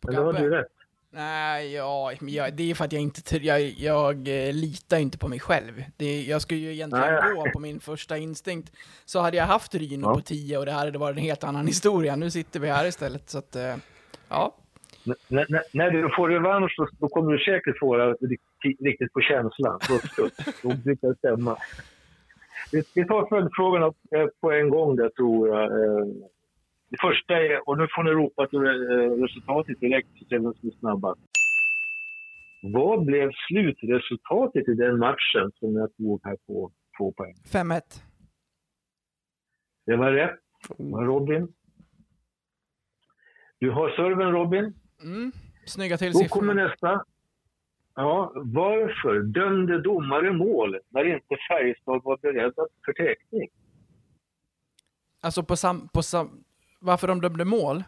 [0.00, 0.66] På Men då har du rätt.
[1.10, 5.18] Nej, ja, men jag, det är för att jag inte, jag, jag eh, litar inte
[5.18, 5.84] på mig själv.
[5.96, 7.34] Det, jag skulle ju egentligen Nej.
[7.34, 8.72] gå på min första instinkt.
[9.04, 10.14] Så hade jag haft Ryno Ja.
[10.14, 12.16] på 10 och det här hade varit en helt annan historia.
[12.16, 13.74] Nu sitter vi här istället, så att, eh,
[14.28, 14.54] ja.
[15.30, 19.20] N- när du får revansch då, då kommer du säkert få det riktigt, riktigt på
[19.20, 19.80] känslan.
[20.62, 21.56] Då brukar det stämma.
[22.72, 25.72] Vi, vi tar följdfrågorna eh, på en gång där tror jag.
[26.90, 30.60] Det första är, och nu får ni ropa till eh, resultatet direkt så ser vi
[30.60, 31.20] som är snabbast.
[32.62, 37.34] Vad blev slutresultatet i den matchen som jag tog här på två poäng?
[37.34, 37.80] 5-1.
[39.86, 40.40] Det var rätt.
[40.76, 41.52] Det var Robin.
[43.58, 44.74] Du har serven Robin.
[45.02, 45.32] Mm.
[45.66, 47.04] Snygga till Då kommer nästa.
[47.94, 53.48] Ja, varför dömde domare mål när inte Färjestad var beredda för täckning?
[55.20, 55.88] Alltså på sam...
[55.92, 56.44] På sam
[56.78, 57.84] varför de dömde mål?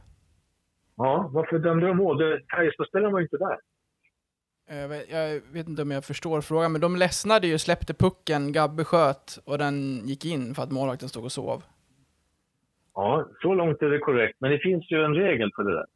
[0.96, 2.18] Ja, varför dömde de mål?
[2.57, 3.59] Färjestadspelaren var ju inte där.
[4.81, 8.53] Jag vet, jag vet inte om jag förstår frågan, men de ledsnade ju, släppte pucken,
[8.53, 11.62] Gabbe sköt och den gick in för att målvakten stod och sov.
[12.94, 14.37] Ja, så långt är det korrekt.
[14.40, 15.87] Men det finns ju en regel för det där.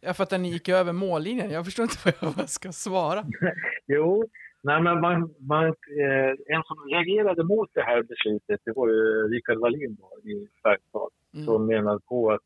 [0.00, 1.50] Ja, för att den gick över mållinjen.
[1.50, 3.24] Jag förstår inte vad jag vad jag ska svara.
[3.86, 4.24] Jo,
[4.62, 9.28] nej, men man, man, eh, en som reagerade mot det här beslutet, det var ju
[9.28, 11.46] Rickard Wallin då, i Färjestad, Mm.
[11.46, 12.40] som menade på att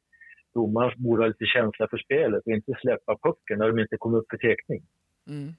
[0.55, 4.15] domaren borde ha lite känsla för spelet och inte släppa pucken när de inte kom
[4.15, 4.83] upp för täckning.
[5.29, 5.53] Mm.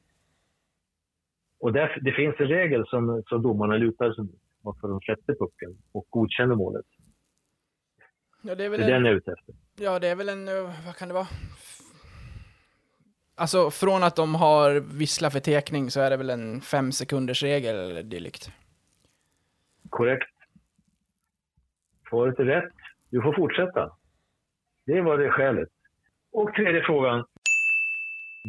[1.59, 5.33] Och där, det finns en regel som, som domarna lutar sig mot, varför de släppte
[5.33, 6.85] pucken och godkände målet.
[8.41, 9.55] Ja, det är Det väl den en, jag är ute efter.
[9.79, 11.27] ja, det är väl en, eh, vad kan det vara?
[13.35, 17.43] Alltså, från att de har vissla för tekning så är det väl en fem sekunders
[17.43, 18.51] regel eller dylikt.
[19.89, 20.29] Korrekt.
[22.09, 22.73] Svaret är rätt.
[23.09, 23.91] Du får fortsätta.
[24.85, 25.69] Det var det skälet.
[26.31, 27.25] Och tredje frågan.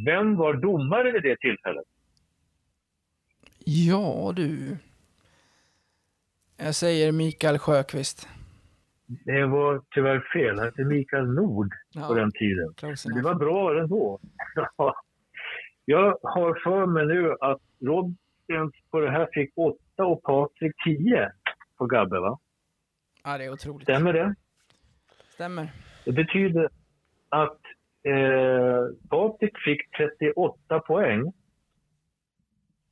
[0.06, 1.84] Vem var domare vid det tillfället?
[3.64, 4.76] Ja, du.
[6.56, 8.28] Jag säger Mikael Sjöqvist.
[9.06, 10.56] Det var tyvärr fel.
[10.56, 12.74] Det hette Mikael Nord på Ja, den tiden.
[12.76, 14.18] close Det var bra ändå.
[14.76, 14.94] Ja.
[15.84, 21.30] Jag har för mig nu att Robin på det här fick 8 och Patrik 10
[21.78, 22.38] på Gabbe, va?
[23.24, 23.82] Ja, det är otroligt.
[23.82, 24.34] Stämmer det?
[25.38, 25.68] Stämmer.
[26.04, 26.68] Det betyder
[27.28, 27.60] att
[28.02, 31.32] eh, Patrik fick 38 poäng.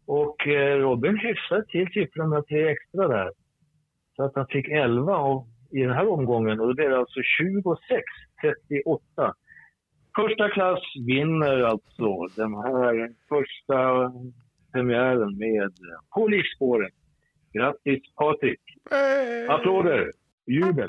[0.07, 3.31] Och eh, Robin hyfsade till siffran med tre extra där.
[4.17, 7.21] Så att han fick 11 av, i den här omgången och då blev det alltså
[7.21, 9.33] 26-38.
[10.17, 14.13] Första klass vinner alltså den här första
[14.73, 15.73] premiären med
[16.15, 16.93] På livsspåret.
[17.53, 18.61] Grattis Patrik!
[19.49, 20.11] Applåder!
[20.47, 20.89] Jubel!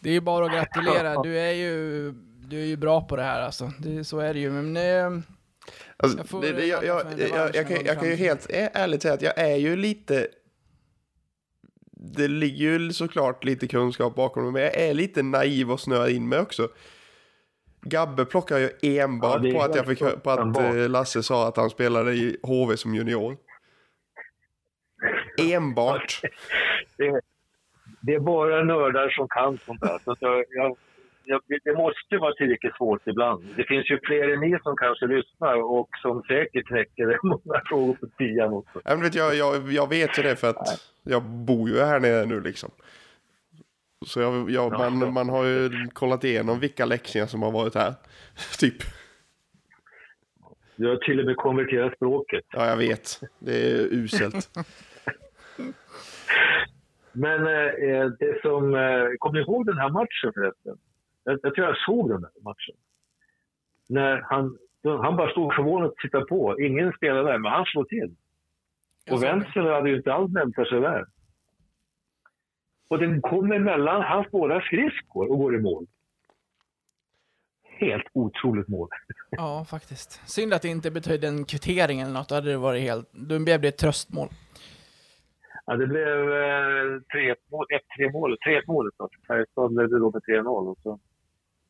[0.00, 1.22] Det är ju bara att gratulera.
[1.22, 2.12] Du är ju,
[2.48, 3.72] du är ju bra på det här alltså.
[3.78, 4.50] Det, så är det ju.
[4.50, 4.76] Men
[5.16, 5.22] eh,
[5.96, 8.70] Alltså, Jag får det, det, jag, jag, jag, jag, kan, jag kan ju helt ä-
[8.74, 10.28] ärligt säga att jag är ju lite...
[11.92, 16.08] Det ligger ju såklart lite kunskap bakom det, men jag är lite naiv och snöar
[16.10, 16.68] in mig också.
[17.82, 21.48] Gabbe plockar ju Ja, enbart är på att jag fick på att eh, Lasse sa
[21.48, 23.36] att han spelade i HV som junior.
[25.52, 26.20] Enbart.
[26.96, 27.20] det,
[28.00, 29.98] det är bara nördar som kan sånt där.
[30.04, 30.76] Så jag, jag,
[31.24, 33.44] jag, det måste vara tillräckligt svårt ibland.
[33.56, 37.94] Det finns ju fler än ni som kanske lyssnar och som säkert knäcker många frågor
[37.94, 38.80] på tian också.
[38.84, 42.00] Ja, men vet, jag, jag, jag vet ju det för att jag bor ju här
[42.00, 42.70] nere nu liksom.
[44.06, 47.94] Så jag, jag, man, man har ju kollat igenom vilka läxingar som har varit här.
[48.58, 48.82] typ.
[50.76, 52.44] Du har till och med konverterat språket.
[52.52, 53.20] Ja, jag vet.
[53.38, 54.50] Det är uselt.
[57.12, 58.74] Men eh, det som...
[58.74, 60.78] Eh, kommer ni ihåg den här matchen förresten?
[61.24, 62.74] Jag, jag tror jag såg den här matchen.
[63.88, 64.58] När han,
[65.02, 66.60] han bara stod förvånad och tittade på.
[66.60, 68.14] Ingen spelade där, men han slog till.
[69.10, 69.22] Och.
[69.22, 71.06] Wenzel hade ju inte alls väntat sig där.
[72.88, 75.86] Och den kommer mellan hans båda skridskor och går i mål.
[77.62, 78.88] Helt otroligt mål.
[79.30, 80.20] ja, faktiskt.
[80.30, 82.28] Synd att det inte betydde en kvittering eller något.
[82.28, 83.08] Då hade det varit helt...
[83.12, 84.28] Då blev det ett tröstmål.
[85.70, 87.34] Ja, det blev eh, 3-1
[88.12, 88.94] mål, 3-1 målet.
[89.28, 90.98] Färjestad ledde då med 3-0 och så,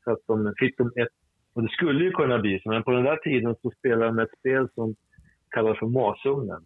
[0.04, 1.08] så att de fick de ett,
[1.54, 4.18] och det skulle ju kunna bli så, men på den där tiden så spelade de
[4.18, 4.94] ett spel som
[5.50, 6.62] kallas för masugnen.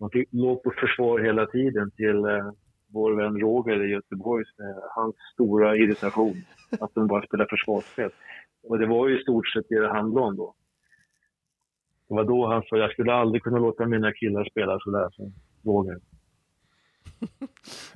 [0.00, 2.50] Man fick, låg på försvar hela tiden till eh,
[2.92, 6.36] vår vän Roger i Göteborg, eh, hans stora irritation
[6.80, 8.10] att de bara spelade försvarsspel.
[8.62, 10.54] Och det var ju i stort sett det det handlade om då.
[12.08, 15.32] Det var då han sa, jag skulle aldrig kunna låta mina killar spela sådär som
[15.64, 16.15] Roger.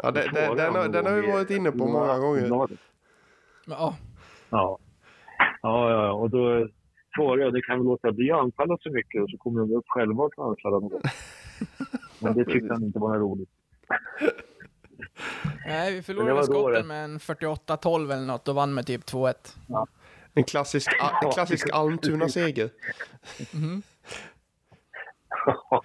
[0.03, 2.47] Ja, det, det, den, har- den har vi varit inne på många gånger.
[3.67, 3.97] Ja.
[4.51, 4.79] Ja.
[5.63, 6.69] Ja, ja, och då
[7.17, 9.75] svarade jag, det kan väl låta bli att anfalla så mycket och så kommer de
[9.77, 11.01] upp själva och anfalla gång.
[12.19, 13.49] Men det tyckte han inte var något roligt.
[15.67, 19.35] Nej, vi förlorade skotten med en 48-12 eller något och vann med typ 2-1.
[20.35, 20.91] En klassisk,
[21.25, 22.71] en klassisk Almtuna-seger.
[23.55, 23.83] Mhm.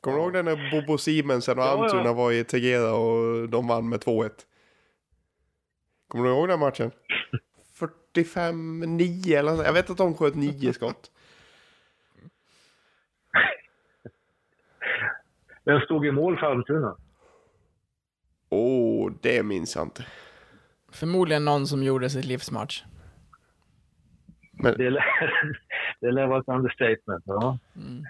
[0.00, 1.82] Kommer du ihåg den när Bobo Simensen och Ja, ja.
[1.82, 4.30] Almtuna var i Tegera och de vann med 2-1?
[6.08, 6.90] Kommer du ihåg den matchen?
[8.14, 9.66] 45-9 eller nåt.
[9.66, 11.10] Jag vet att de sköt 9 skott.
[15.64, 16.96] Vem stod i mål för Almtuna?
[18.48, 20.06] Åh, oh, det minns jag inte.
[20.92, 22.84] Förmodligen någon som gjorde sitt livsmatch.
[24.52, 25.04] Men Det lär,
[26.00, 27.22] det lär vara ett understatement.
[27.26, 27.58] Ja.
[27.76, 28.04] Mm.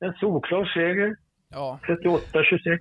[0.00, 1.16] En solklar seger,
[1.52, 2.78] Ja, 38-26.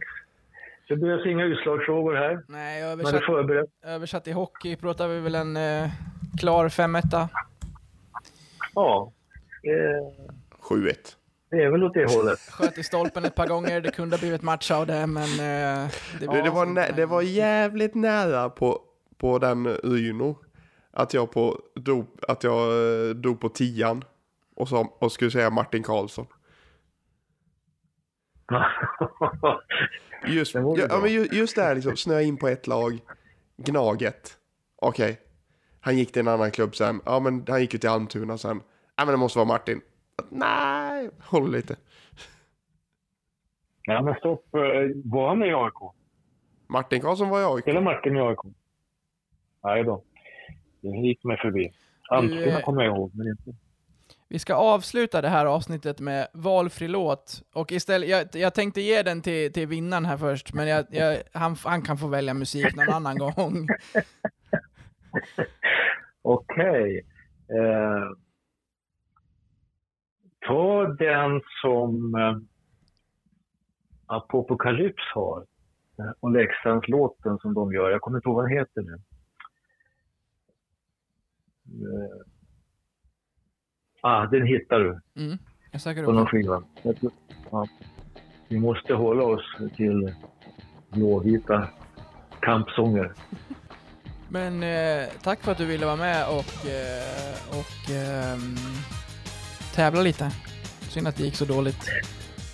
[0.88, 2.44] Det behövs inga utslagsfrågor här.
[2.48, 3.70] nej, Man är översatt, förberett.
[3.84, 5.90] översatt i hockey pratar vi väl en eh,
[6.40, 7.28] klar 5-1.
[8.76, 9.12] Ja,
[9.64, 10.28] eh,
[10.62, 10.96] 7-1.
[11.50, 12.40] det är väl åt det hållet.
[12.52, 15.24] Sköt i stolpen ett par gånger, det kunde ha blivit match av det, men...
[15.24, 15.90] Eh,
[16.20, 18.80] Det, det, var nä- det var jävligt nära på,
[19.18, 20.38] på den Uno.
[20.92, 22.62] Att jag, på, dog, att jag
[23.10, 24.04] eh, dog på tian.
[24.56, 26.26] Och, så, och skulle säga Martin Karlsson.
[30.28, 31.00] Just, ja, bra.
[31.02, 33.00] men ju- just det här liksom, snöa in på ett lag.
[33.58, 34.38] Gnaget.
[34.76, 35.20] Okej.
[35.82, 37.02] Han gick till en annan klubb sen.
[37.06, 38.62] Ja men han gick ju till Almtuna sen.
[38.96, 39.82] Ja men det måste vara Martin.
[40.30, 41.76] Nej, håll lite.
[43.84, 44.56] Ja, men stopp.
[44.56, 44.62] eh,
[45.06, 45.74] Var han i AIK?
[46.68, 47.62] Martin Karlsson var jag.
[47.62, 48.40] Spelar Martin i AIK?
[49.64, 50.04] Nej då.
[50.82, 51.74] Det gick mig förbi.
[52.10, 53.52] Almtuna eh, kommer jag ihåg, men inte...
[54.32, 57.42] Vi ska avsluta det här avsnittet med valfri låt.
[57.54, 61.18] Och istället, jag, jag tänkte ge den till, till vinnaren här först, men jag, jag,
[61.34, 63.56] han, han kan få välja musik någon annan gång.
[66.22, 67.06] Okej.
[67.48, 68.04] Eh,
[70.48, 72.38] ta den som eh,
[74.06, 75.46] Apocalypse har.
[76.00, 77.90] Eh, Och Leksandslåten som de gör.
[77.92, 79.00] Jag kommer inte ihåg vad den heter nu.
[81.88, 82.26] Eh,
[84.02, 85.38] ah, den hittar du Mm,
[85.72, 86.64] jag söker på någon upp skiva.
[87.52, 87.68] Ja.
[88.48, 89.42] Vi måste hålla oss
[89.76, 90.14] till
[90.90, 91.68] blåvita
[92.40, 93.14] kampsånger.
[94.30, 98.56] Men eh, tack för att du ville vara med och, eh, och ehm,
[99.76, 100.32] tävla lite.
[100.90, 101.90] Synd att det gick så dåligt.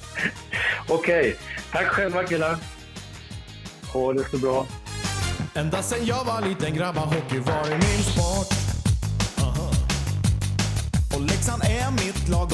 [0.90, 1.36] Okej,
[1.72, 2.56] tack själva killar.
[3.94, 4.66] Ha det så bra.
[5.56, 8.65] Ända sen jag var liten grabb har hockey varit min sport.
[11.46, 12.54] Leksand är mitt lag